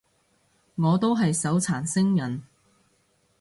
[0.73, 2.41] 我都係手殘星人